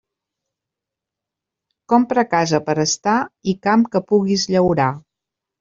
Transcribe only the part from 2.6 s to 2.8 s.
per